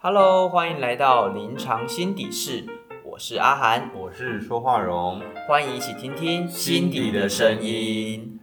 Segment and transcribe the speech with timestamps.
[0.00, 2.64] Hello，欢迎来到临床心底室，
[3.04, 8.38] 我是阿涵，我是说话荣，欢迎一起听听心底的声音。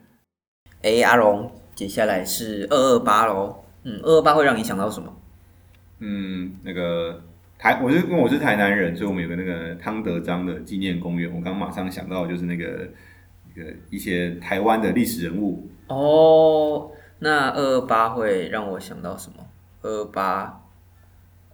[0.81, 3.63] 哎，阿荣，接下来是二二八喽。
[3.83, 5.13] 嗯，二二八会让你想到什么？
[5.99, 7.21] 嗯，那个
[7.57, 11.33] 台，我是因为我是台南人，所以我们有个那个汤德章的纪念公园。
[11.33, 12.89] 我刚马上想到就是那个
[13.55, 15.69] 那个一些台湾的历史人物。
[15.87, 19.37] 哦，那二二八会让我想到什么？
[19.83, 20.63] 二二八。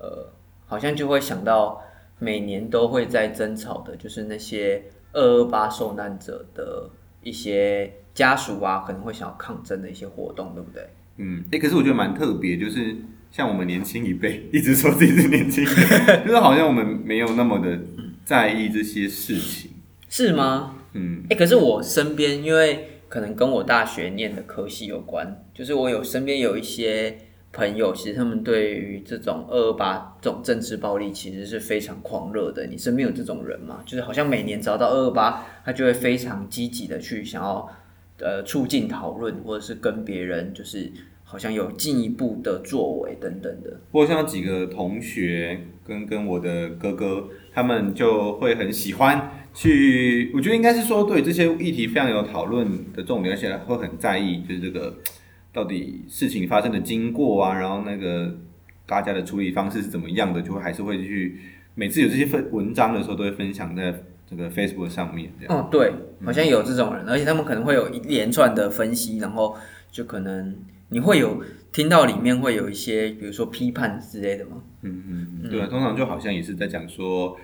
[0.02, 0.28] 呃，
[0.66, 1.80] 好像就会想到
[2.18, 6.90] 每年都会在争吵的，就是那些二二八受难者的
[7.22, 10.90] 一些家属啊，可能会想要抗争的一些活动，对不对？
[11.18, 12.96] 嗯，哎，可是我觉得蛮特别，就是
[13.32, 17.80] 像我们年轻一辈 一直说自己是年轻人，就是好像我们没有那么的
[18.26, 19.70] 在意这些事情，
[20.10, 20.78] 是吗？
[20.94, 27.18] 嗯，哎，可是我身边，因为可能跟我大学念的科系有关，就是我有身边有一些。
[27.54, 32.66] 朋友，其实他们对于这种二二八这种政治暴力，其实是非常狂热的。
[32.68, 33.82] 你身边有这种人吗？
[33.86, 37.70] 就是好像每年只要到二二八，他就会非常积极的去想要
[38.20, 40.90] 呃促进讨论，或者是跟别人就是
[41.26, 43.82] 好像有进一步的作为等等的。
[43.92, 54.96] 我像几个同学跟跟我的哥哥，他们就会很喜欢去，我觉得应该是说对这些议题非常有讨论的重点，而且会很在意，就是这个。
[55.54, 58.38] 到底事情发生的经过啊，然后那个
[58.86, 61.40] 大家的处理方式是怎么样的，就会还是会去
[61.76, 63.94] 每次有这些分文章的时候，都会分享在
[64.30, 65.30] 这个 Facebook 上面。
[65.40, 65.92] 这样哦，对，
[66.24, 69.56] 好像有这种人，而且他们可能会有一连串的分析，然后
[69.92, 70.56] 就可能
[70.90, 71.44] 你会有
[71.74, 74.64] 听到里面会有一些，比如说批判之类的吗？
[74.84, 77.38] 嗯嗯嗯，对啊，通常就好像也是在讲说，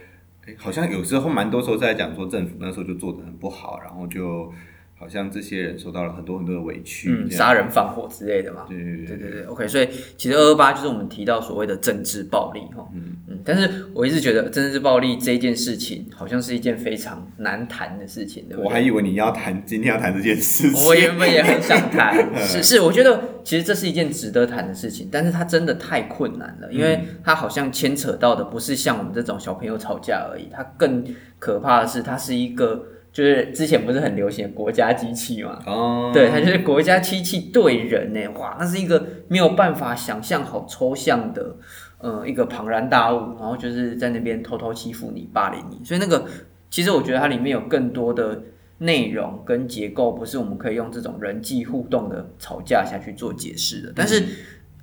[0.46, 4.52] 哎，好像有时候蛮多时候在讲说政府那时候就做的很不好，然后就。
[5.00, 8.66] 好像这些人受到了很多很多的委屈，嗯，杀人放火之类的嘛。
[8.68, 9.68] 对对对对对，OK。
[9.68, 12.84] 所以其实二二八就是我们提到所谓的政治暴力哈。
[12.96, 13.40] 嗯嗯。
[13.46, 20.86] 但是我一直觉得政治暴力这件事情，好像是一件非常难谈的事情，对我还以为你要谈今天要谈这件事情。
[20.86, 31.06] 我原本也很想谈， 是是，我觉得其实这是一件值得谈的事情，但是它真的太困难了，因为它好像牵扯到的不是像我们这种小朋友吵架而已，它更
[31.38, 32.84] 可怕的是它是一个。
[33.12, 35.60] 就是之前不是很流行国家机器嘛？
[35.66, 41.56] 哦，对，它就是国家机器对人呢，哇，那是一个没有办法想象、好抽象的，
[41.98, 45.84] 呃，一个庞然大物，然后就是在那边偷偷欺负你、霸凌你。
[45.84, 46.26] 所以那个，
[46.70, 48.44] 其实我觉得它里面有更多的
[48.78, 53.94] 内容跟结构，不是我们可以用这种人际互动的吵架下去做解释的。
[53.96, 54.24] 但是，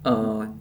[0.03, 0.53] 呃，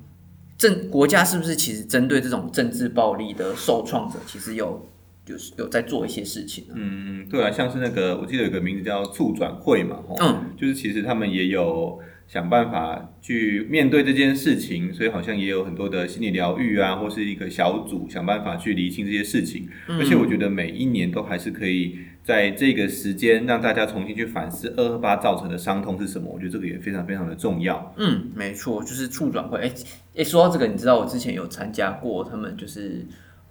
[0.58, 4.88] 政国家是不是其实针对这种政治暴力的受创者，其实有？
[5.26, 6.66] 就是有在做一些事情。
[6.74, 19.68] 嗯，对啊，像是那个，我记得有个名字叫促转会嘛，嗯，就是其实他们也有想办法去面对这件事情，所以好像也有很多的心理疗愈啊，或是一个小组想办法去厘清这些事情。
[19.88, 26.30] 而且我觉得每一年都还是可以在这个时间让大家重新去反思二二八造成的伤痛是什么。
[26.30, 27.94] 我觉得这个也非常非常的重要。
[27.98, 29.60] 嗯，没错，就是促转会。
[29.60, 29.72] 哎
[30.16, 33.06] 哎，说到这个，你知道我之前有参加过，他们就是。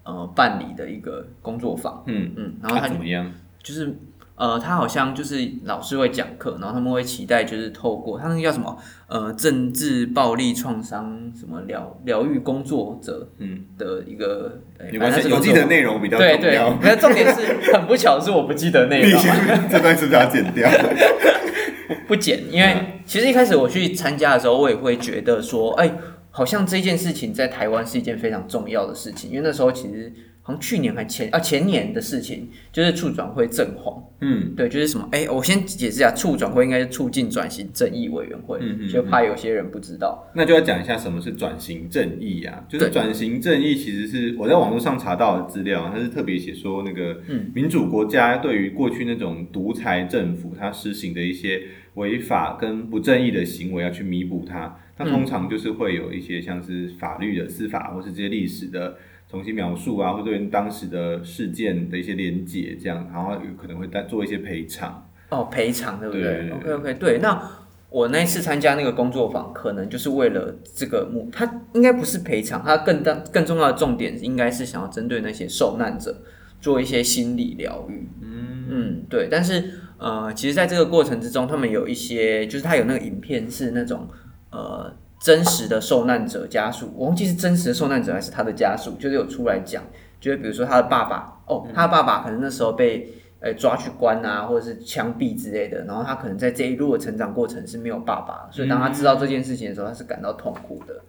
[0.04, 3.32] 呃，办理的一个工作坊，嗯嗯，然后他怎么样？
[3.62, 3.94] 就是
[4.34, 8.76] 呃，他好像就是老师会讲课，然后他们会期待就是透过他那个叫什么
[9.06, 14.58] 呃，政治暴力创伤什么疗疗愈工作者，嗯的一个，
[14.90, 16.36] 没关系，有记得内容比较重要。
[16.36, 17.40] 对对，那重点是
[17.72, 19.20] 很不巧是我不记得内容，
[19.70, 20.68] 这段是不是要剪掉？
[21.86, 25.88] 不不剪，因为其实一开始我去参加的时候，我也会觉得说，哎。
[26.34, 30.10] 好像这件事情在台湾是一件非常重要的事情，因为那时候其实
[30.40, 35.06] 好像去年还前啊前年的事情，就是促转会正黄，嗯，对，就是什么？
[35.12, 42.64] 哎，我先解释一下，促转会应该是促进转型正义委员会，嗯嗯，就怕有些人不知道，那就要讲一下什么是转型正义啊？
[42.66, 47.20] 就是转型正义其实是我在网络上查到的资料，它是特别写说那个
[47.54, 51.60] 民主国家对于过去那种独裁政府它施行的一些
[51.94, 54.78] 违法跟不正义的行为要去弥补它。
[54.98, 58.96] 那通常就是会有一些像是法律的司法，或是这些历史的
[59.28, 65.08] 重新描述啊，或者跟当时的事件的一些连结，这样，然后有可能会再做一些赔偿。
[65.30, 67.18] 哦，赔偿对不对？OK OK，对。
[67.20, 67.50] 那
[67.88, 76.22] 我那一次参加那个工作坊，可能就是为了这个目，他应该不是赔偿，他更大更重要的重点应该是想要针对那些受难者
[76.60, 78.06] 做一些心理疗愈。
[78.20, 79.28] 嗯嗯，对。
[79.30, 84.06] 但是呃，其实在这个过程之中，他们有一些，就是他有那个影片是那种。
[84.52, 89.82] 呃，真实的受难者家属，我忘记是真实的受难者还是他的家属，就是有出来讲，
[90.20, 93.08] 就是比如说他的爸爸，哦，他的爸爸可能那时候被
[93.40, 101.00] 呃抓去关啊，或者是枪毙之类的，然后他可能在这一路的成长过程是没有爸爸，所以当他知道这件事情的时候，他是感到痛苦的。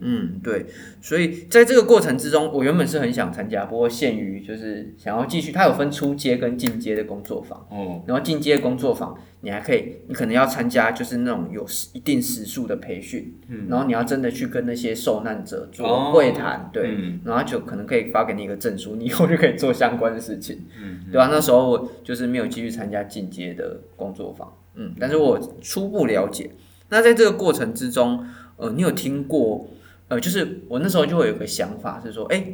[0.00, 0.66] 嗯，对，
[1.00, 21.28] 所以在这个过程之中，我原本是很想参加，不过限于就是想要继续，它有分初阶跟进阶的工作坊，哦，然后进阶工作坊，你还可以，你可能要参加就是那种有一定时数的培训，嗯，然后你要真的去跟那些受难者做会谈，对，然后就可能可以发给你一个证书，你以后就可以做相关的事情，嗯，对吧？
[21.30, 26.50] 那时候我就是没有继续参加进阶的工作坊，嗯，但是我初步了解，
[26.88, 28.24] 那在这个过程之中，
[28.56, 29.68] 呃，你有听过？
[30.08, 32.44] 呃，就是我那时候就会有个想法，是说，哎，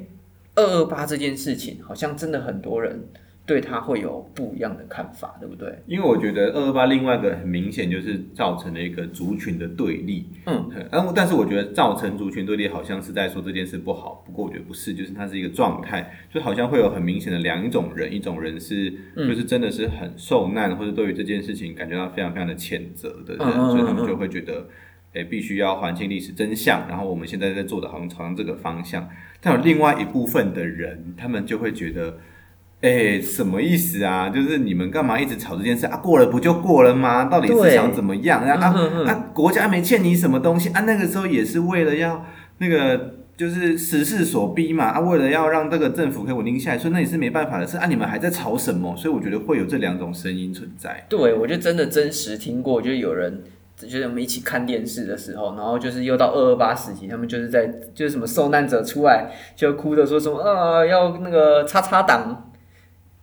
[0.56, 3.00] 二二八这件事情，好像真的很多人
[3.46, 5.78] 对他会有不一样的看法，对不对？
[5.86, 24.66] 因为我觉得二二八另外一个很明显就是造成了一个族群的对立，嗯，然后但是我觉得造成族群对立，好像是在说这件事不好，不过我觉得不是，就是它是一个状态，就好像会有很明显的两种人，一种人是就是真的是很受难，或者对于这件事情感觉到非常非常的谴责的人，所以他们就会觉得。
[25.14, 29.08] 诶，必须要还清历史真相，然后我们现在在做的好像朝向这个方向。
[29.40, 32.18] 但有另外一部分的人，他们就会觉得，
[32.80, 34.28] 诶，什么意思啊？
[34.28, 35.96] 就是你们干嘛一直吵这件事啊？
[35.98, 37.26] 过了不就过了吗？
[37.26, 38.42] 到底是想怎么样？
[38.42, 38.74] 啊
[39.06, 40.80] 啊，国家没欠你什么东西啊？
[40.80, 42.26] 那个时候也是为了要
[42.58, 44.86] 那个，就是时势所逼嘛。
[44.86, 47.86] 啊，为了要让这个政府可以稳定下来，所以那也是没办法的事啊。
[47.86, 48.96] 你们还在吵什么？
[48.96, 51.06] 所以我觉得会有这两种声音存在。
[51.08, 53.44] 对，我就真的真实听过，就有人。
[53.76, 62.52] 就是我们一起看电视的时候，然后就是又到二二八时期，他们就是在就是什么受难者出来就哭着说什么啊，要那个叉叉党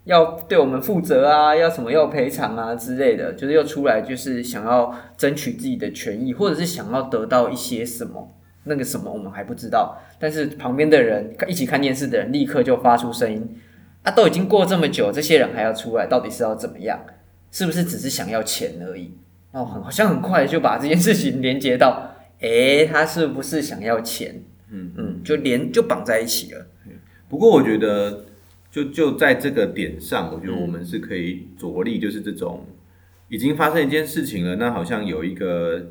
[0.03, 13.57] 要对我们负责啊，要什么要赔偿啊之类的，就是又出来就是想要争取自己的权益，或者是想要得到一些什么那个什么我们还不知道，但是旁边的人一起看电视的人立刻就发出声音
[14.03, 16.99] 啊，都已经过这么久，这些人还要出来，到底是要怎么样？
[17.51, 19.13] 是不是只是想要钱而已？
[19.51, 24.43] 哦，好像很快就把这件事情连接到，哎，他是不是想要钱？
[24.71, 26.65] 嗯嗯，就连就绑在一起了。
[27.27, 28.23] 不过我觉得，
[28.71, 32.65] 就就在这个点上，我觉得我们是可以着力，就是这种
[33.27, 35.87] 已经发生一件事情了，那好像有一个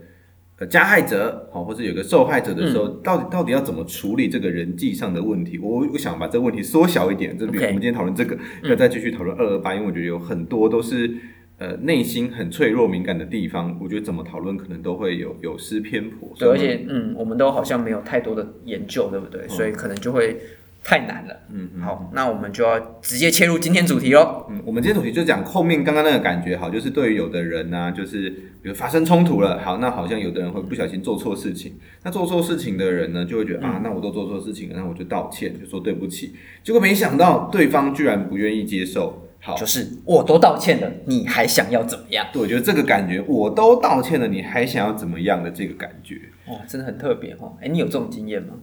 [0.58, 5.58] 呃加害者，好，或者有个受害者的时候，到底到底要怎么处理这个人际上的问题？
[5.58, 11.14] 我我想把这个问题缩小一点，就比如我们今天讨论这个，要再继续讨论二二八，因为我觉得有很多都是。
[11.60, 16.32] 呃，内心很脆弱敏感的地方，我觉得怎么讨论可能都会有有失偏颇。
[16.38, 19.46] 对，而且嗯，我们都好像没有太多的研究，对不对？
[19.46, 20.40] 所以可能就会
[20.82, 21.36] 太难了。
[21.52, 24.46] 嗯，好，那我们就要直接切入今天主题喽。
[24.48, 28.30] 嗯，我们今天主题就讲后面刚刚那个感觉，好，就是对于有的人呢，就是
[28.62, 31.74] 比如发生冲突了，好，那好像有的人会不小心做错事情，
[32.04, 36.32] 那做错事情的人呢，就会觉得啊，那我都做错事情了，那我就道歉，就说对不起。
[36.64, 39.26] 结果没想到对方居然不愿意接受。
[39.42, 42.26] 好，就是我都道歉了，你还想要怎么样？
[42.30, 47.56] 对，我觉得这个感觉，我都道歉了，你还想要怎么样的这个感觉，哇，真的很特别哦。
[47.60, 48.54] 哎，你有这种经验吗？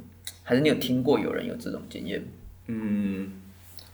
[0.43, 2.23] 还是你有听过有人有这种经验？
[2.67, 3.31] 嗯，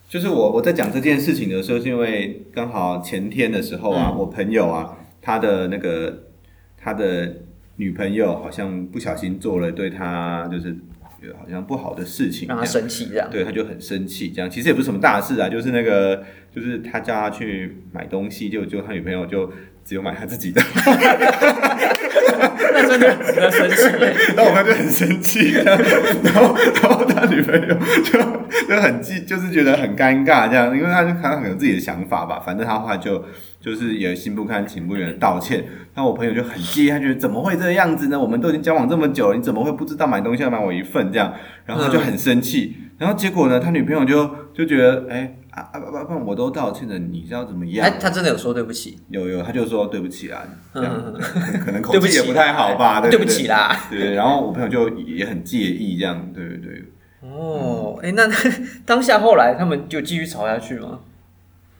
[0.09, 6.23] 就是我我在讲这件事情的时候，是因为刚好前天的时候啊，我朋友啊，他的那个
[6.77, 7.33] 他的
[7.77, 10.75] 女朋友好像不小心做了对他就是。
[11.39, 14.51] 好像不好的事情，让他生气这样，对，他就很生气这样。
[14.51, 16.21] 其实也不是什么大事啊，就是那个，
[16.55, 19.51] 就是他叫他去买东西，就就他女朋友就
[19.83, 20.61] 只有买他自己的。
[22.75, 23.83] 那真的很生气，
[24.35, 28.19] 然后我们就很生气， 然后然后他女朋友就
[28.67, 33.23] 就很记，就是觉得很尴尬这样，因为他就可能有自己的想法吧，反正他话就
[33.59, 35.63] 就是也心不甘情不愿的道歉。
[35.95, 38.19] 那我朋友就很介意，他觉得怎么会这个样子呢？
[38.19, 41.31] 我们都已经交往这么久了，你怎么会不知道买东西要买我一份这样？
[41.65, 45.35] 然后他就很生气，然后结果呢，他女朋友就就觉得哎。
[45.55, 47.85] 啊啊不不，我都道歉了，你是要怎么样？
[47.85, 48.97] 哎他真的有说对不起？
[49.09, 50.43] 有有，他就说对不起啦，
[50.73, 51.13] 这样
[51.63, 52.99] 可能 口气也不太好吧？
[53.07, 53.87] 对不起啦。
[53.89, 56.83] 对，然后我朋友就也很介意这样，对对对。
[57.21, 58.27] 哦，哎， 那
[58.85, 60.99] 当下后来他们就继续吵下去吗？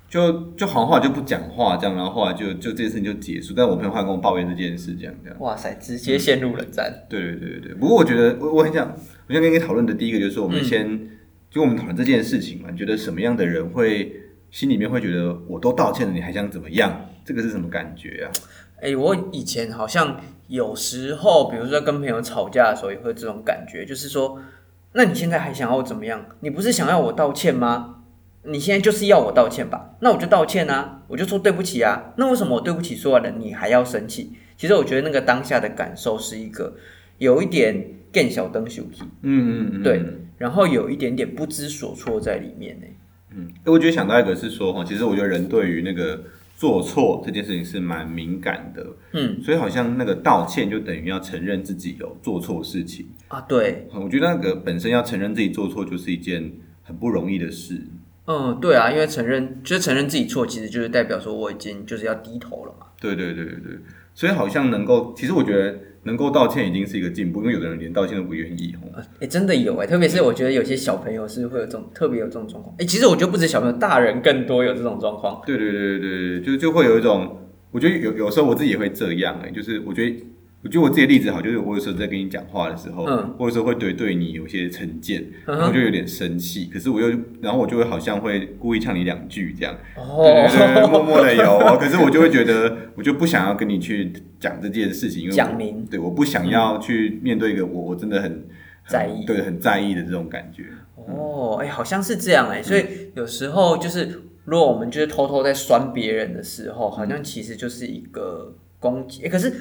[0.08, 3.56] 就就好话就不讲话这样，然后后来就就这件事情就结束。
[3.58, 5.39] 但我朋友还跟我抱怨这件事，这样这样。
[5.39, 6.94] 哇塞，直接陷入冷战。
[7.10, 7.74] 对对对对对。
[7.74, 8.96] 不过我觉得我我很想，
[9.27, 11.10] 我想跟你讨论的第一个就是我们先。
[11.53, 14.12] 就我们讨论这件事情嘛，你觉得什么样的人会
[14.50, 17.07] 心里面会觉得我都道歉了，你还想怎么样？
[17.24, 18.25] 这个是什么感觉啊？
[18.81, 24.41] 哎，我以前好像有时候，比如说跟朋友吵架的时候，也会有这种感觉，就是说，
[24.93, 26.25] 那你现在还想要我怎么样？
[26.39, 27.98] 你不是想要我道歉吗？
[28.45, 29.95] 你现在就是要我道歉吧？
[30.00, 32.13] 那我就道歉啊，我就说对不起啊。
[32.17, 34.33] 那为什么我对不起说完了，你还要生气？
[34.57, 36.74] 其实我觉得那个当下的感受是一个
[37.17, 39.03] 有一点更小灯羞气。
[39.22, 40.03] 嗯嗯嗯，对。
[40.38, 42.88] 然后有一点点不知所措在里面呢。
[43.36, 46.22] 嗯，我觉得想到一个是说哈，其实我觉得人对于那个
[46.58, 53.08] 做错这件事情是蛮敏感的，嗯，所以好像那个道歉就等于要承认自己有做错事情。
[53.29, 56.51] 啊，对，我觉得那个本身要承认自己做错，就是一件
[56.84, 57.82] 很不容易的事。
[58.25, 62.88] 嗯，对啊，因为承认就是承认自己错，其实就是代表说我已经就是要低头了嘛。
[63.00, 63.79] 对对对对对，
[64.13, 69.01] 所以好像能够，其实我觉得能够道歉已经是一个进步，因为有的人连道歉都不愿意哦。
[69.19, 72.75] 哎、真的有哎、特别是我觉得有些小朋友是会有这种特别有这种状况。
[72.79, 75.41] 哎、其实我觉得不止小朋友，大人更多有这种状况。
[75.45, 77.38] 对对对对对，就就会有一种，
[77.72, 80.24] 我觉得有有时候我自己也会这样哎、就是我觉得。
[80.63, 83.36] 我觉得我自己的例子好，就是我有时候在跟你讲话的时候，嗯。
[83.38, 87.10] 或者说会对对你有些成见，嗯然后就有点生气，可是我又，
[87.41, 95.86] 然后我就会好像会故意呛你两句这样，哦，对对对，默默的有哦，可是我就会觉得，我就不想要跟你去讲这件事情，因为我讲明。
[95.86, 98.43] 对，我不想要去面对一个我我真的很很
[98.88, 99.25] 在意。
[99.25, 100.63] 对，很在意的这种感觉。
[100.96, 109.25] 哦，哎、好像是这样哎、所以有时候就是，如果我们就是偷偷在酸别人的时候，好像其实就是一个攻击。
[109.25, 109.53] 哎、可是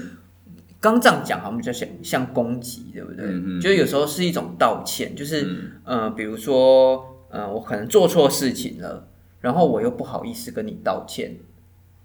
[0.82, 3.24] 刚这样讲，好像比较像像攻击，对不对？
[3.24, 5.46] 嗯嗯就是有时候是一种道歉，就是、
[5.84, 9.06] 呃，比如说呃，我可能做错事情了，
[9.40, 11.36] 然后我又不好意思跟你道歉，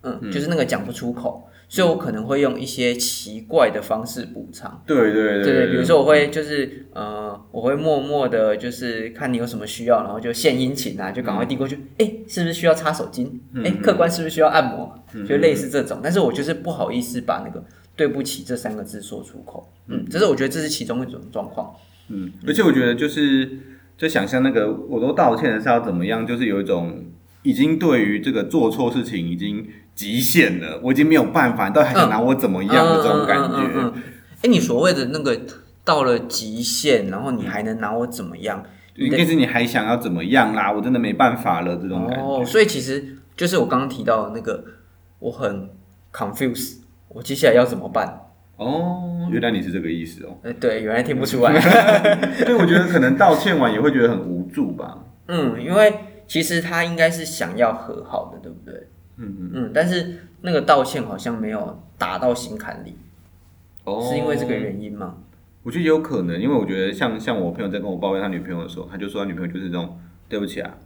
[0.03, 4.81] 嗯，就是那个讲不出口，所以我可能会用一些奇怪的方式补偿。
[4.86, 11.79] 对对对对，比如说我会就是呃，我会默默的，就是看你有什么需要，然后就献殷勤啊，就赶快递过去。
[11.98, 13.27] 哎、是不是需要擦手巾？
[13.65, 14.93] 哎、客官是不是需要按摩？
[15.27, 17.63] 就类似这种，但是我就是不好意思把那个
[17.98, 19.68] 对不起这三个字说出口。
[19.88, 21.75] 嗯，这是我觉得这是其中一种状况。
[22.08, 23.60] 嗯，而且我觉得就是
[23.98, 27.04] 就想象那个我都道歉了是要怎么样，就是有一种
[27.44, 33.72] 已经对于这个做错事情已经极限了，我已经没有办法，你到底还想拿我怎么样的这种感觉。
[33.75, 33.94] 嗯
[34.44, 35.42] 哎、你所谓的那个
[35.84, 38.63] 到了极限，然后你还能拿我怎么样？
[38.96, 40.72] 应该是你还想要怎么样啦？
[40.72, 42.46] 我真的没办法了，这种感哦，觉。
[42.46, 44.63] 所以其实就是我刚刚提到的那个，
[45.20, 45.70] 我很
[46.12, 46.77] confused，
[47.17, 48.27] 我接下来要怎么办？
[48.57, 50.38] 哦，原来你是这个意思哦。
[50.43, 51.51] 呃，对，原来听不出来。
[52.45, 55.03] 对，我觉得可能道歉完也会觉得很无助吧。
[55.27, 55.91] 嗯，因为
[56.27, 58.88] 其实他应该是想要和好的，对不对？
[59.15, 59.51] 嗯嗯。
[59.55, 62.95] 嗯，但是那个道歉好像没有打到心坎里，
[63.86, 65.17] 哦是因为这个原因吗？
[65.63, 70.77] 我觉得有可能，因为我觉得像像我朋友在跟我抱怨他女朋友的时候，他就说他女朋友就是这种对不起啊，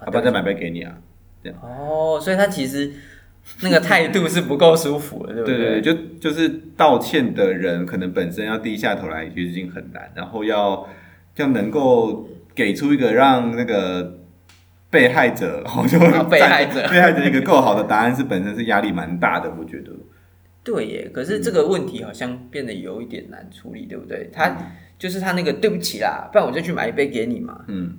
[0.00, 0.98] 啊要不要再买杯给你啊。
[1.44, 2.92] 这样哦，所以他其实
[3.62, 10.88] 那个态度是不够舒服的，对不对对，对就就是道歉的人可能本身要低下头来，其实已经很难，然后要
[11.36, 14.18] 要能够给出一个让那个
[14.88, 19.92] 被害者，哦，就啊被害者被害者一个够好的答案，是本身是压力蛮大的，我觉得。
[20.62, 24.30] 对耶，可是这个问题好像变得有一点难处理，对不对？
[24.32, 24.56] 他
[24.98, 27.94] 就是他那个对不起啦，不然我就去买一杯给你嘛，嗯，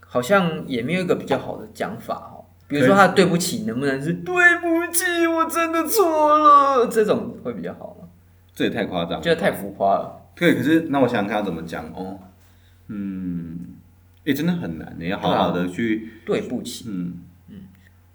[0.00, 2.33] 好像也没有一个比较好的讲法哦。
[2.66, 8.08] 比如说他的对不起能不能是对不起，我真的错了，这种会比较好吗？
[8.54, 10.20] 这也太夸张了，觉得太浮夸了。
[10.34, 12.18] 对，可是那我想想看要怎么讲哦，
[12.88, 13.58] 嗯，
[14.24, 17.22] 也、真的很难，你要好好的去，对不起，嗯，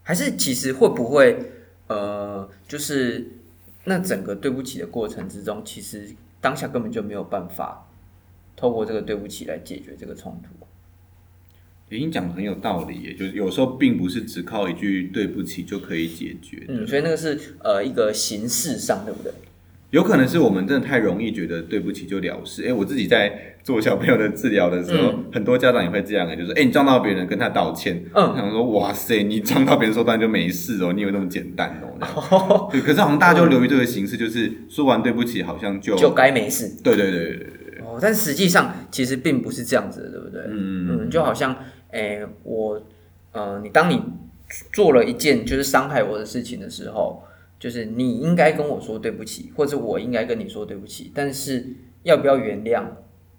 [0.04, 1.38] 还是其实会不会
[1.88, 3.32] 呃，就是
[3.86, 6.10] 那整个对不起的过程之中，其实
[6.42, 7.88] 当下根本就没有办法
[8.56, 10.50] 透过这个对不起来解决这个冲突。
[11.98, 19.32] 已经讲的很有道理耶，就是有时候并不是只靠一句对不起就可以解决，嗯，所以那个是呃一个形式上，对不对？
[19.92, 22.64] 有可能是我们真的太容易觉得对不起就了事。
[22.68, 32.70] 哎、我自己在做小朋友的治疗的时候，很多家长也会这样的，就是哎、你撞到别人跟他道歉，嗯想说哇塞，你撞到别人说当然就没事哦，你以为那么简单哦？
[32.72, 37.48] 对，可是好像大家就流于这个形式，就是说完对不起，好像就就该没事对对对对对，
[37.84, 40.42] 哦，但实际上其实并不是这样子的，对不对？
[40.52, 41.56] 嗯嗯，就好像，
[41.92, 42.82] 诶、我，
[43.32, 44.02] 呃，你当你
[44.72, 47.24] 做了一件就是伤害我的事情的时候，
[47.60, 51.66] 就是你应该跟我说对不起，或者我应该跟你说对不起，但是
[52.04, 52.84] 要不要原谅，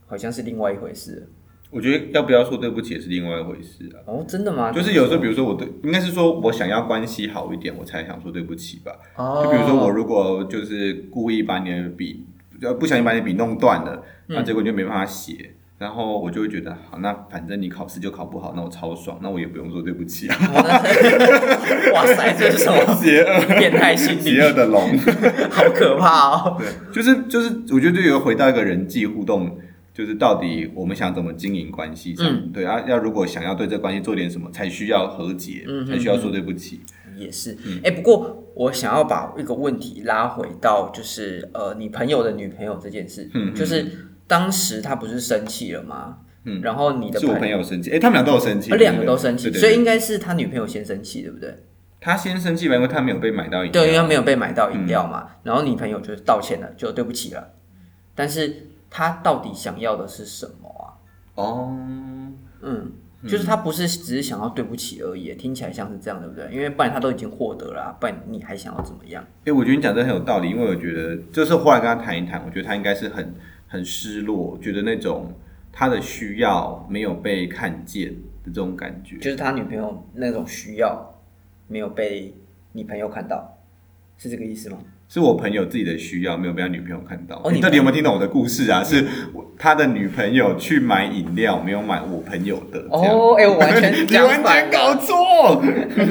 [0.07, 1.29] 好像是另外一回事。
[1.71, 4.03] 我觉得要不要说对不起也是另外一回事啊。
[4.05, 4.73] 哦，真的吗？
[4.73, 8.91] 就是有时候，比如说我对，应该是说我想要关系好一点，我才想说对不起吧。
[9.17, 12.27] 哦，就比如说我如果就是故意把你的笔，
[12.63, 20.37] 呃不小心把你笔弄断了，嗯那结果你就没办法写，然后我就会觉得好，那反正你考试就考不好，那我超爽，那我也不用说对不起啊。
[21.95, 24.43] 哇塞，这是什么邪恶，变态心理邪？
[24.43, 24.99] 恶的龙，
[25.51, 26.57] 好可怕哦！
[26.61, 29.59] 对，就是就是，我觉得有回到一个人际互动。
[29.93, 36.81] 就是到底我们想怎么经营关系上，嗯对啊，要如果想要对这关系做点什么，才需要和解，嗯才需要说对不起。
[37.19, 43.85] 也是，哎、不过我想要把一个问题拉回到，就是呃，你朋友的女朋友这件事，嗯嗯就是
[44.31, 46.19] 当时他不是生气了吗？
[46.45, 51.53] 嗯然后你的是我朋友生气，哎、他们俩都有生气，呃两个都生气，所以应该是他女朋友先生气，对不对？
[52.01, 57.51] 他先生气吧，因为他没有被买到饮料，对，因为他没有被买到饮料嘛，然后女朋友就道歉了，就对不起了，
[58.15, 60.95] 但是他到底想要的是什么啊？
[61.35, 61.77] 哦，
[62.63, 62.93] 嗯，
[63.29, 66.49] 就是他不是只是想要对不起而已，听起来像是这样，对不对？
[66.51, 69.23] 因为不然他都已经获得了啊，不然你还想要怎么样？
[69.45, 73.35] 哎，我觉得你讲的很有道理，因为我觉得就是后来跟他谈一谈，我觉得他应该是很
[73.73, 75.33] 很失落，觉得那种
[75.73, 78.09] 他的需要没有被看见
[78.43, 81.21] 的这种感觉，就是他女朋友那种需要
[81.69, 82.35] 没有被
[82.73, 83.59] 你朋友看到，
[84.19, 84.79] 是这个意思吗？
[85.09, 87.35] 是我朋友自己的需要没有被他女朋友看到。
[87.43, 88.83] 哦你你到底有没有听懂我的故事啊？
[88.85, 92.81] 是我他的女朋友去买饮料，没有买我朋友的。
[92.91, 95.61] 哦，哎、我完全 你讲完全，搞错。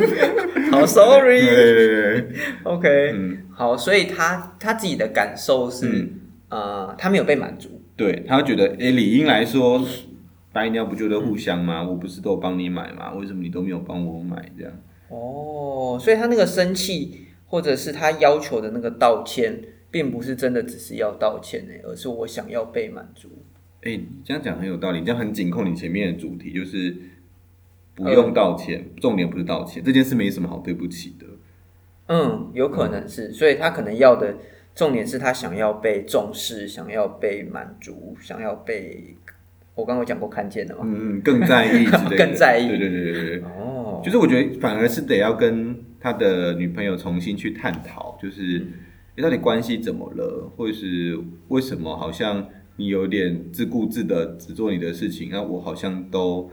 [0.71, 1.41] 好，sorry。
[1.41, 6.18] 对对对，OK，、嗯好，所以他他自己的感受是，嗯
[6.50, 7.82] 呃，他没有被满足。
[7.96, 9.86] 对，他会觉得，哎，理应来说，
[10.51, 11.84] 白鸟不就得互相吗？
[11.84, 13.13] 我不是都帮你买吗？
[13.13, 14.51] 为什么你都没有帮我买？
[14.58, 14.74] 这样。
[15.10, 19.60] 哦，所以他那个生气，或者是他要求的那个道歉，
[19.91, 23.29] 并不是真的只是要道歉呢，而是我想要被满足。
[23.82, 26.96] 哎，你这样讲很有道理，这样很紧扣你前面的主题，就是
[27.96, 31.25] 不用道歉，重点不是道歉，这件事没什么好对不起的。
[32.08, 34.36] 嗯，有可能是，所以他可能要的
[34.79, 39.13] 重点是他想要被重视，想要被满足，想要被
[39.75, 40.83] 我刚刚有讲过看见的嘛。
[40.86, 42.69] 嗯，更在意之类的， 更在意。
[42.69, 48.65] 对对对对对，哦，就是我觉得反而是得要跟他的女朋友重新去探讨，就是
[49.17, 51.19] 你到底关系怎么了，或者是
[51.50, 56.50] 为什么好像你有点自顾自的只做你的事情，那我好像都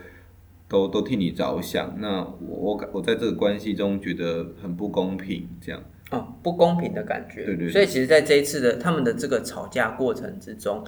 [0.66, 7.44] 都都替你着想，那我我感我在这个关系中觉得很不公平，这样，哦，不公平的感觉。
[7.44, 10.84] 对对对所以其实在这一次的他们的这个吵架过程之中，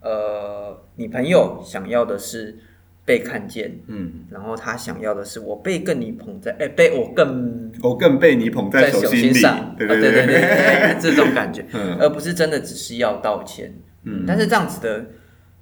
[0.00, 2.56] 呃，你朋友想要的是
[3.04, 13.74] 被看见，嗯，然后他想要的是我被更你捧在，哎、被我更我更被你捧在手手心里上，，对对啊对对对对， 这种感觉， 嗯而不是真的只是要道歉。
[14.04, 15.04] 嗯但是这样子的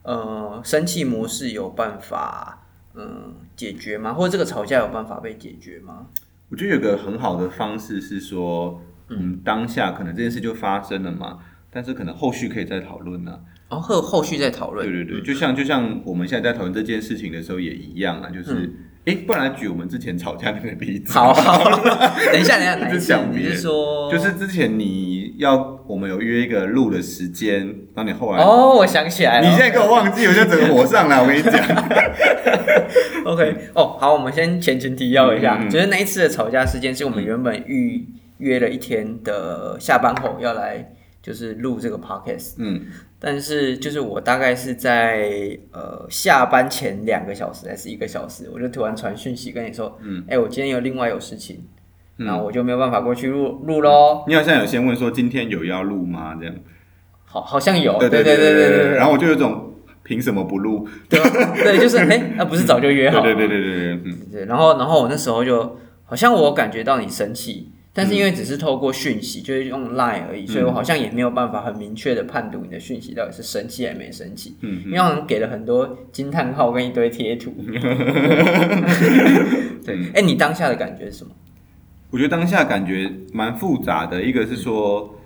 [0.03, 4.13] 呃生气模式有办法嗯解决吗？
[4.15, 6.07] 或者这个吵架有办法被解决吗？
[6.55, 13.41] 我觉得有个很好的方式是说，嗯，当下可能这件事就发生了嘛，但是可能后续可以再讨论呢。
[13.69, 14.87] 然后后后续再讨论。
[14.87, 18.73] 对对对，就像就像我们现在在讨论这件事情的时候也一样啊，就是，
[19.05, 21.59] 哎、不然举我们之前吵架那个例子，好好，
[22.31, 23.09] 等一下，等一下，哪一一直次？
[23.09, 27.61] 讲你是说就是之前你要我们有约一个录的时间，
[27.95, 29.47] 然后你后来，哦，我想起来了。
[29.47, 31.53] 你现在给我忘记，我就整个火上来，我跟你讲，
[33.27, 35.71] OK，哦，好，我们先前情提要一下，嗯嗯嗯。
[35.71, 38.07] 就是那一次的吵架事件是我们原本预
[38.39, 40.93] 约了一天的下班后要来，
[41.23, 42.83] 就是录这个 podcast，嗯，
[43.19, 51.74] 但是就是我大概是在呃下班前两个小时还是一个小时，我就突然传讯息跟你说，嗯，哎、我今天有另外有事情，嗯
[52.17, 54.25] 然后我就没有办法过去录录喽。
[54.29, 56.35] 你好像有先问说今天有要录吗？
[56.39, 56.55] 这样，
[57.25, 59.73] 好，好像有，对对对对对然后我就有种
[60.03, 60.87] 凭什么不录？
[61.09, 61.19] 对
[61.63, 63.21] 对，就是哎，那、不是早就约好？
[63.21, 77.53] 对对对对对对，嗯对，然后然后我那时候就好像我感觉到你生气，但是因为只是透过讯息，就是用 Line 而已，所以我好像也没有办法很明确的判读你的讯息到底是生气还没生气，嗯因为好像给了很多惊叹号跟一堆贴图。
[79.85, 81.31] 对，哎、你当下的感觉是什么？
[82.15, 85.19] 我觉得当下感觉蛮复杂的，一个是说，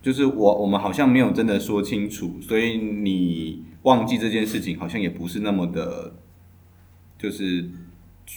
[0.00, 6.14] 就是我我们好像没有真的说清楚，所以你忘记这件事情，好像也不是那么的，
[7.18, 7.64] 就是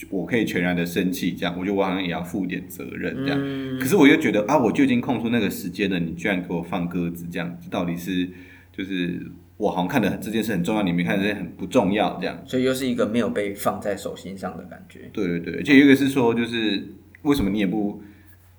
[0.09, 3.37] 我可以全然的生气，这样，我觉得我好像也要负点责任，这样。
[3.39, 8.27] 嗯可是我又觉得啊，我就已经空出那个时间了，你居然给我放鸽子，这样，这到底是
[8.75, 12.41] 就是我好像看的这件事很重要，你没看这件事很不重要，这样。
[12.47, 15.11] 所以又是一个没有被放在手心上的感觉。
[15.13, 16.83] 对对对，而且有一个是说，就是
[17.23, 18.01] 为什么你也不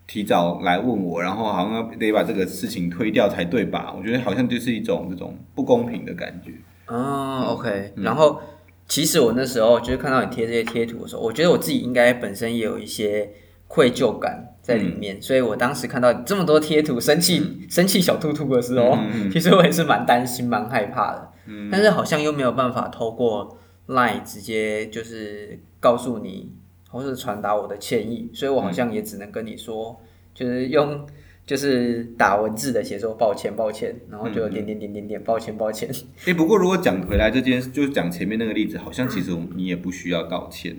[0.06, 3.94] 提早来问我，然后好像得把这个事情推掉才对吧？
[3.96, 6.52] 我觉得好像就是一种这种不公平的感觉。
[6.86, 8.40] 哦，OK，、然后
[8.88, 13.30] 其实我那时候就是看到你贴这些贴图的时候，我觉得我自己应该本身也有一些
[13.68, 21.30] 愧疚感在里面，所以我当时看到这么多贴图，生气、生气小兔兔的时候，嗯其实我也是蛮担心、蛮害怕的。
[21.70, 26.52] 但是好像又没有办法透过 Line 直接就是告诉你，
[26.90, 30.00] 或是传达我的歉意，所以我好像也只能跟你说，
[30.34, 31.06] 就是用。
[31.46, 35.90] 就是打文字的写说抱歉抱歉，然后就点点点点点抱歉抱歉，
[36.24, 40.76] 诶，不过如果讲回来这件事，就是讲前面那个例子，好像其实你也不需要道歉。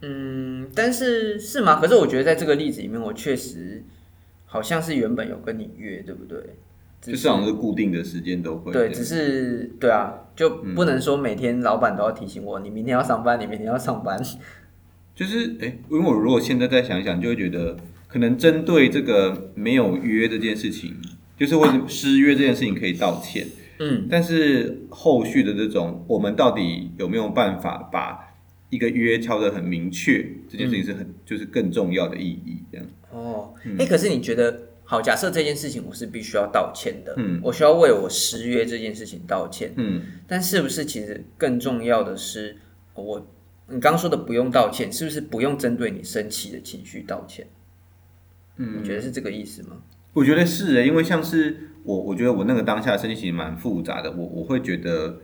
[0.00, 1.78] 嗯，但是是吗？
[1.78, 3.84] 可是我觉得在这个例子里面，我确实
[4.46, 6.38] 好像是原本有跟你约，对不对？
[7.02, 14.18] 只就是好像是固定的时间都会对，只是对啊，就不能说每天老板都要提醒我，你明天要上班，你明天要上班。
[15.18, 17.76] 就是哎，因为我如果现在再想想，就会觉得
[18.06, 20.94] 可能针对这个没有约这件事情，
[21.36, 23.44] 就是为失约这件事情可以道歉，
[23.80, 28.36] 嗯，但是后续的这种，我们到底有没有办法把
[28.70, 32.86] 一个约敲得很明确，这件事情是很就是更重要的意义，这样。
[33.10, 34.68] 哦，哎，可是你觉得？
[34.84, 42.56] 好，假设这件事情我是必须要道歉的，嗯，我需要为我失约这件事情道歉，嗯，但是不是其实更重要的是，
[42.94, 43.26] 我
[43.68, 47.46] 你刚刚说的不用道歉，是不是不用针对你生气的情绪道歉？
[48.56, 49.76] 嗯，你觉得是这个意思吗？
[50.14, 55.20] 我觉得是诶，因为像是我，我觉得我那个当下生气其实蛮复杂的，我我会觉得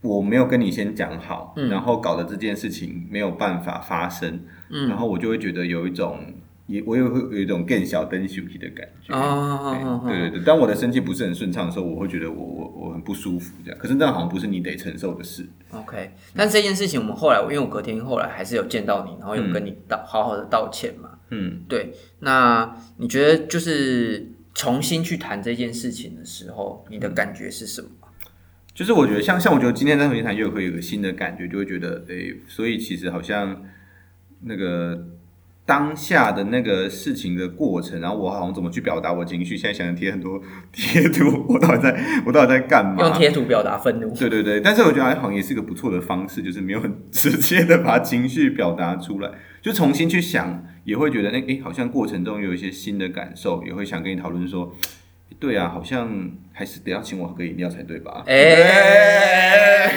[0.00, 6.34] 我没有跟你先讲好，然后搞得这件事情没有办法发生，嗯，然后我就会觉得有一种。
[6.66, 10.44] 也我也会有一种更小灯休息的感觉哦，对对对。
[10.44, 13.78] 当我的生气不是很顺畅的时候，我会觉得我我我很不舒服这样。
[13.78, 15.46] 可是那好像不是你得承受的事。
[15.70, 21.10] OK，但这件事情我们后来，因为我隔天后来还是有见到你，然后有跟你道好好的道歉嘛。
[21.30, 21.92] 嗯，对。
[22.18, 27.88] 那你觉得就是重新去谈这件事情的时候，你的感觉是什么？
[28.74, 33.62] 就是我觉得像像我觉得今天在重新谈又会有个新的感觉，就会觉得诶，所以其实好像
[34.40, 35.06] 那个。
[35.66, 39.56] 当下的那个事情的过程，然后我好像怎么去表达我情绪？
[39.56, 40.40] 现在想想贴很多
[40.72, 43.02] 贴图， 我到底在我到底在干嘛？
[43.02, 44.08] 用贴图表达愤怒。
[44.14, 49.28] 对对对，但是我觉得好像也是个不错的方式，就是没有很直接的把情绪表达出来，
[49.60, 54.72] 就重新去想，也会觉得哎哎，好像过程中有一些新的感受，也会想跟你讨论说。
[55.38, 58.24] 对啊，好像还是得要请我喝个饮料才对吧？
[58.28, 59.90] 哎，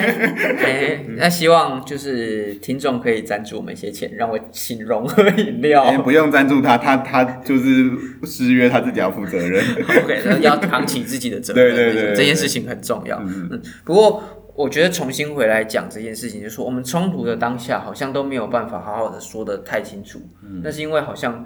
[1.17, 6.01] 那希望就是听众可以赞助我们一些钱，让我请荣喝饮料。
[6.01, 7.89] 不用赞助他，他他就是
[8.23, 9.63] 失约，他自己要负责任。
[10.03, 11.73] OK，要扛起自己的责任。
[11.73, 13.17] 对对对，这件事情很重要。
[13.25, 14.21] 嗯，不过
[14.55, 20.19] 我觉得重新回来讲这件事情，就是说我们冲突的当下，好像都没有办法好好的说的太清楚。
[20.43, 21.45] 嗯，那是因为好像。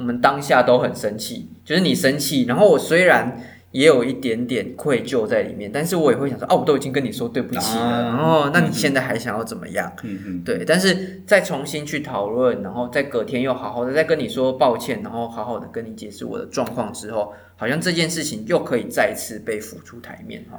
[0.00, 3.38] 我们当下都很生气，就是你生气，然后我虽然
[3.70, 9.92] 也有一点点愧疚在里面，但是我也会想说，哦，我都已经跟你说对不起了，然后那你现在还想要怎么样？
[10.02, 20.58] 嗯嗯，对，但是再重新去讨论，然后在隔天又好好的再跟你说抱歉，然后好好的跟你解释我的状况之后，好像这件事情又可以再次被浮出台面哈。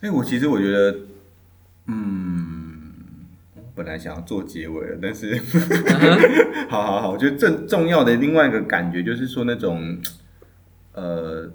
[0.00, 0.96] 哎，我其实我觉得，
[1.88, 2.65] 嗯。
[3.76, 5.38] 本来想要做结尾了，但是，
[6.66, 9.98] 好好好，我觉得正重要的另外一个感觉就是说那种，
[10.92, 11.52] 呃，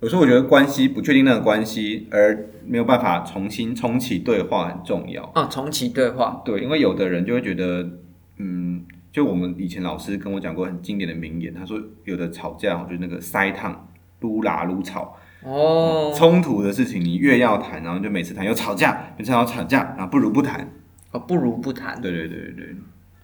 [0.00, 5.24] 有时候我觉得关系不确定那个关系，而没有办法重新重启对话很重要。
[5.34, 7.88] 啊，重启对话，对，因为有的人就会觉得，
[8.36, 13.88] 嗯，就我们以前老师跟我讲过很经典的名言，他说有的吵架就是那个塞烫
[14.20, 15.16] 撸拉撸吵。
[15.42, 20.70] 哦，冲突的事情你越要谈，然后就每次谈又吵架，每次要吵架，然后不如不谈。
[21.18, 22.00] 不如不谈。
[22.00, 22.76] 对对对对对。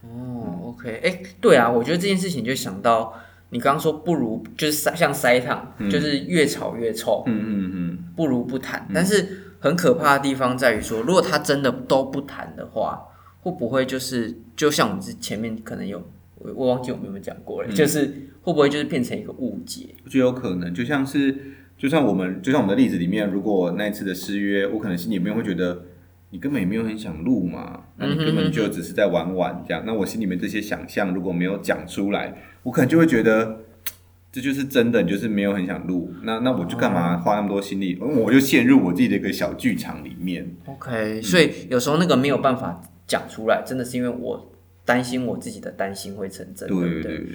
[0.02, 3.14] 哦，OK，哎，对啊，我觉得这件事情就想到
[3.50, 7.22] 你刚刚说不如就是塞像塞烫，就是越吵越臭。
[7.26, 7.98] 嗯嗯嗯。
[8.16, 13.00] 不如不谈，但是很可怕的地方在于说，如果他真的都不谈的话，
[13.42, 16.02] 会不会就是就像我们之前面可能有
[16.34, 18.06] 我我忘记我们有没有讲过了，就是
[18.42, 19.94] 会不会就是变成一个误解？
[20.04, 21.34] 我觉得有可能，就像是
[21.78, 25.84] 就像我们就像我们的例子里面，如果那一次的失约，我可能心里面会觉得。
[26.32, 29.84] 你根本也没有很想录嘛，那你根本就只是在玩玩这样。
[29.86, 33.60] 那我心里面这些想象如果没有讲出来，我可能就会觉得
[34.32, 36.10] 这就是真的，就是没有很想录。
[36.22, 37.98] 那那我就干嘛花那么多心力？
[38.00, 40.50] 我就陷入我自己的一个小剧场里面。
[40.64, 44.50] OK，所以有时候那个没有办法讲出来，真的是因为我
[44.86, 46.66] 担心我自己的担心会成真。
[46.66, 47.26] 对对对。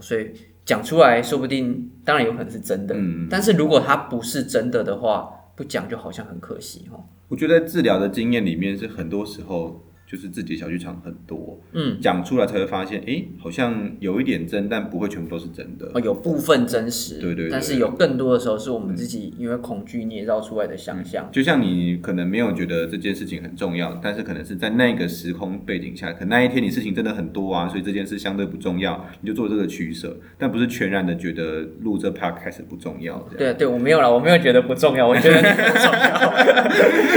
[0.00, 0.32] 所以
[0.64, 2.96] 讲出来说不定，当然有可能是真的。
[2.98, 3.28] 嗯。
[3.30, 6.98] 但是如果它不是真的的话，不讲就好像很可惜哈。
[7.28, 9.89] 我觉得治疗的经验里面是很多时候。
[10.10, 15.88] 就是自己的小剧场很多，嗯，讲出来才会发现，哎，好像有一点真，但不会全部都是真的。
[15.94, 21.28] 哦，有部分真实，对对，但是有更多的时候是我们自己因为恐惧捏造出来的想象。
[21.30, 33.16] 就像你可能没有觉得这件事情很重要，但是可能是在那个时空背景下，可那一天你事情真的很多啊，所以这件事相对不重要，你就做这个取舍，但不是全然的觉得录这 r 开始不重要。
[33.38, 36.30] 对对，我没有了，我没有觉得不重要，我觉得很重要。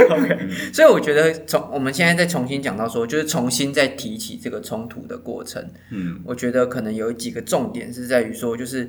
[0.14, 3.64] OK，所以我觉得从我们现在再重新讲到说，就是重新。
[3.74, 8.88] 再提起这个冲突的过程，嗯，我觉得可能有几个重点是在于说，就是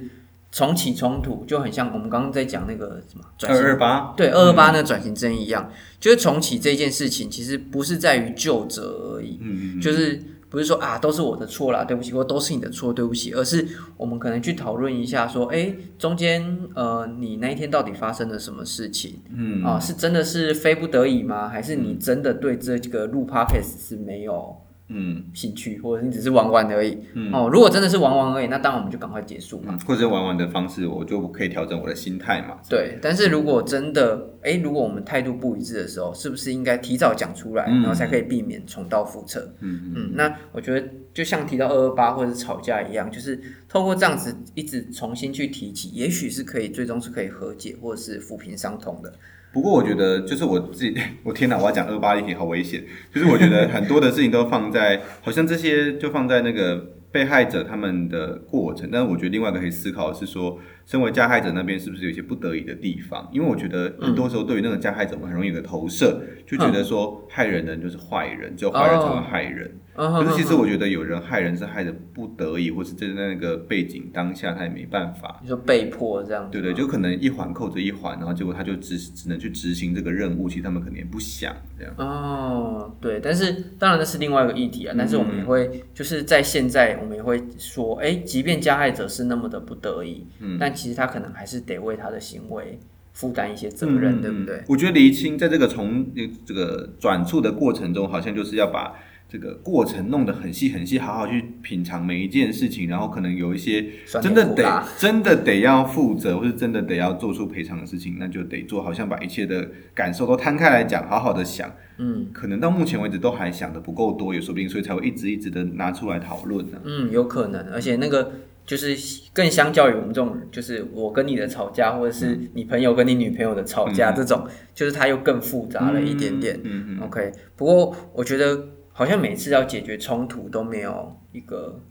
[0.51, 9.81] 重启冲突就很像我们刚刚在讲那个什么二二八，对二二八那个转型争议一样，就是重启这件事情其实不是在于救责而已，嗯。
[9.81, 10.21] 就是
[10.55, 19.19] 不是说啊都是我的错啦，对不起，或都是你的错，对不起，而是我们可能去讨论一下，说，哎，中间呃，你那一天到底发生了什么事情？
[19.35, 21.49] 嗯啊，是真的是非不得已吗？
[21.49, 24.55] 还是你真的对这个录 podcast 是没有？
[24.87, 26.97] 嗯兴趣，或者你只是玩玩而已。
[27.13, 29.77] 嗯哦，如果真的是玩玩而已，那当然我们就赶快结束嘛。
[29.85, 32.59] 或者玩玩的方式，我就可以调整我的心态嘛。
[32.69, 39.51] 对，但是如果真的，哎，如果我们态度不一致的时候，是不是应该提早讲出来，然后才可以避免重蹈覆辙？
[39.61, 40.11] 嗯嗯。
[40.13, 49.11] 那我觉得就像提到二二八或者是吵架一样，就是透过这样子一直重新去提起，也许是可以最终是可以和解或者是抚平伤痛的。
[49.55, 52.83] 不过我觉得，就是我自己， 我天哪，我要讲二八一体好危险。
[53.13, 58.89] 就是我觉得很多的事情都放在，好像这些就放在那个被害者他们的过程。
[58.91, 63.29] 但是我觉得另外一个可以思考的是说，身为加害者那边是不是有一些不得已的地方？
[63.31, 69.71] 因为我觉得很多时候对于那个加害者，我们很容易有个投射，就觉得说害人的人就是坏人，只有坏人才会害人。
[69.95, 75.39] 可是其实我觉得有人害人是害的不得已，或是在那个背景当下他也没办法。
[75.41, 76.49] 你说被迫这样？
[76.51, 80.49] 对对，就可能一环扣着一环，然后结果他就只只能去执行这个任务。
[80.49, 81.93] 其实他们可能也不想这样。
[81.97, 84.93] 哦，对，但是当然那是另外一个议题啊。
[84.97, 92.77] 但是我们也会就是在现在，我们也会说，哎，即便加害者是那么的不得已，嗯，但其实他可能还是得为他的行为
[93.13, 94.61] 负担一些责任，对不对？
[94.67, 96.05] 我觉得厘清在这个从
[96.45, 98.93] 这个转述的过程中，好像就是要把。
[99.27, 103.83] 这个过程弄得很细很细，好好去品尝每一件事情，然后可能有一些
[104.21, 111.69] 真的得真的得要负责，或是真的得要做出赔偿的事情，那就得做，好像把一切的感受都摊开来讲，好好的想。
[111.97, 116.77] 嗯，可能到目前为止都还想的不够多，也说不定，所以才会一直一直的拿出来讨论呢。
[116.83, 118.31] 嗯，有可能，而且那个
[118.65, 118.95] 就是
[119.33, 126.59] 更相较于我们这种，就是我跟你的吵架，或者是你朋友跟你女朋友的吵架这种，就是它又更复杂了一点点。
[126.63, 126.99] 嗯嗯。
[127.05, 128.67] OK，不过我觉得。
[128.97, 131.81] 好像每次要解决冲突都没有一个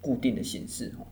[0.00, 1.04] 固定的形式哦。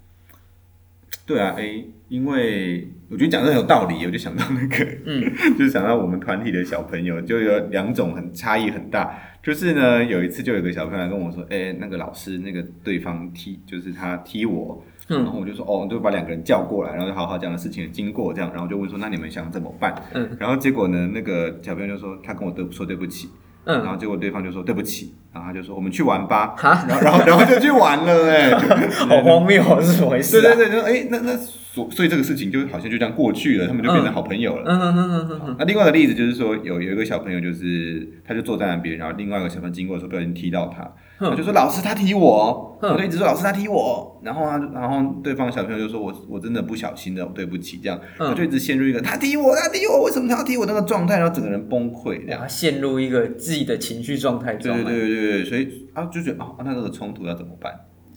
[1.26, 9.14] 对啊，哎，因为我觉得讲的很有道理，我就想到那个，嗯， 就是想到我们团体的小朋友就有两种很差异很大。
[9.42, 19.94] 就是呢，有一次就有个小朋友跟我说，哎，那个老师那个对方踢，就是他踢我，然后我就说，哦，就把两个人叫过来，然后就好好讲了事情的经过，这样，然后就问说，那你们想怎么办？
[20.14, 23.28] 嗯，然后结果呢，那个小朋友就说，他跟我对说对不起。
[23.64, 28.50] 嗯，然后结果对方就说对不起，然后他就说我们去玩吧，然后然后然后就去玩了，哎，
[29.08, 30.42] 好荒谬，是怎么回事？
[30.42, 31.32] 对对对，就哎那那
[31.72, 34.64] 所所以这个事情就好像就这样过去了，他们就变成好朋友了。
[34.70, 35.56] 嗯嗯嗯嗯嗯。
[35.58, 40.92] 那另外一个例子就是说，有有一个小朋友就是他就坐在那边，然后另外一个小朋友经过的时候不小心踢到他。
[41.24, 54.74] 我就说老师他踢我，我就一直说老师他踢我，然后他然后对方小朋友就说我我真的不小心的，对不起这样，我就一直陷入一个他踢我他踢我为什么他要踢我那个状态，然后整个人崩溃然后，陷入一个自己的情绪状态中。
[54.74, 57.72] 对对对对对，所以啊就觉得啊那这个冲突要怎么办？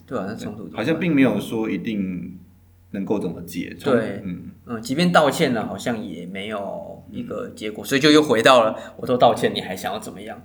[0.08, 2.35] 对啊，那冲突好像并没有说一定
[2.96, 3.76] 能够怎么解。
[3.84, 10.42] 对，嗯嗯，即便道歉了，好像也没有一个结果，所以就又回到了 我都道歉，你还想要怎么样？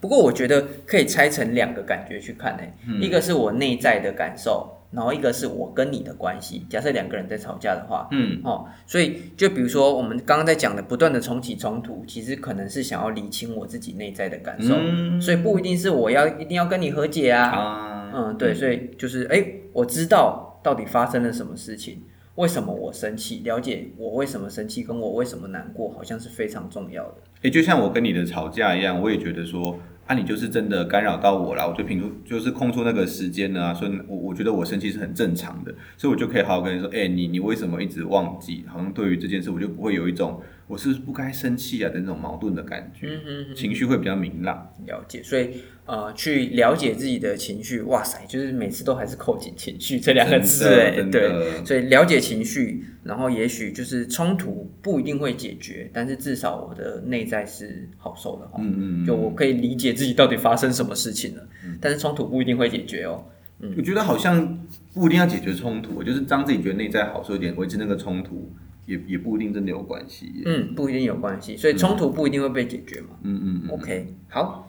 [0.00, 6.64] 不过我觉得可以拆成两个感觉去看诶，一个是我内在的感受，然后一个是我跟你的关系。
[6.70, 14.74] 假设两个人在吵架的话，嗯，哦，所以就比如说我们刚刚在讲的不断的重启冲突，其实可能是想要理清我自己内在的感受，
[15.20, 22.02] 所以不一定是我要一定要跟你和解啊，嗯，对，所以就是哎，我知道到底发生了什么事情。
[22.34, 23.40] 为什么我生气？
[23.42, 27.14] 了解我为什么生气，跟我为什么难过，好像是非常重要的。
[27.40, 38.64] 诶，就像我跟你的吵架一样，我也觉得说，啊，你就是真的干扰到我了，我就评出，就是空出那个时间呢，所以我我觉得我生气是很正常的，所以我就可以好好跟你说，哎，你你为什么一直忘记？
[38.66, 40.42] 好像对于这件事，我就不会有一种。
[40.66, 43.18] 我是不该生气啊的那种矛盾的感觉，
[43.56, 44.70] 情绪会比较明朗。
[44.86, 58.58] 了解，所以呃，去了解自己的情绪，哇塞，就是每次都还是扣紧情绪这两个字，哎，对，所以了解情绪，然后也许就是冲突不一定会解决，但是至少我的内在是好受的哈。
[58.60, 63.24] 嗯嗯，就我可以理解自己到底发生什么事情了，嗯但是冲突不一定会解决哦。
[63.60, 64.58] 嗯，我觉得好像
[64.92, 68.52] 不一定要解决冲突，就是当自己觉得内在好受一点，维持那个冲突。
[68.86, 74.67] 也也不一定真的有关系，嗯，不一定有关系，所以冲突不一定会被解决嘛，嗯嗯嗯，OK，好。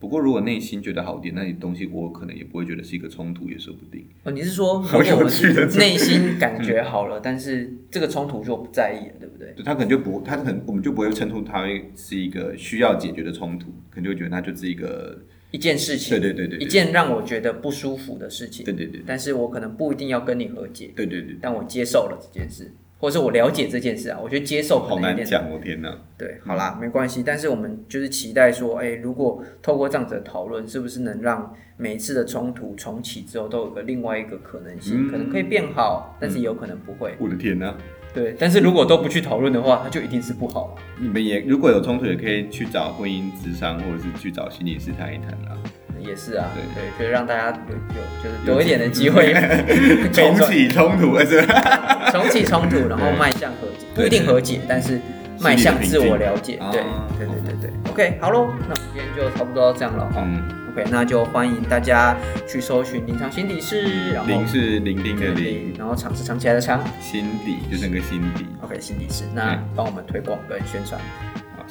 [0.00, 4.04] 不过如果内心觉得好点，那你东西我可能也不会觉得是一个冲突，也说不定。
[4.24, 5.30] 哦，你是说， 如果
[5.78, 9.54] 内心感觉好了，但是这个冲突就不在意了，对不对？
[9.62, 19.02] 他可能就不，他可能我们就不会称呼它是一个需要解决的冲突，可能就会觉得它就是一个一件事情，对对对对，一件让我觉得不舒服的事情，对对对。
[19.06, 22.72] 但是我可能不一定要跟你和解，对对对，但我接受了这件事。
[23.00, 25.90] 或者是我了解这件事啊，我觉得接受好难讲，我天哪！
[26.18, 27.22] 对，好啦，没关系。
[27.24, 37.14] 但是我们就是期待说，哎，如果透过这样子的讨论，是不是能让每一次的冲突重启之后，都有个另外一个可能性，可能可以变好，但是有可能不会。
[37.18, 37.74] 我的天哪！
[38.12, 40.76] 对，但是如果都不去讨论的话，它就一定是不好。
[41.00, 45.56] 你们也如果有冲突，也可以去找婚姻智商，或者是去找心理师谈一谈啦。
[46.02, 49.32] 也是啊，对对，就是让大家有有就是多一点的机会。
[50.12, 52.10] 重启冲突，是吧？
[52.12, 55.00] 重启冲突，然后迈向和解，不一定和解，但是
[55.38, 56.82] 迈向自我了解，对
[57.18, 57.70] 对对对对。
[57.90, 60.26] OK，好喽，那我们今天就差不多这样了哈。
[60.72, 68.46] OK，那就欢迎大家去搜寻“林场心理室”，然后林是聆听的林，然后场是藏起来的场，心底就是那个心底。
[68.62, 71.00] OK，心理室，那帮我们推广跟宣传。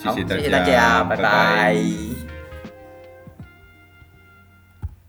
[0.03, 2.38] 好，谢谢大家，谢谢大家，拜拜。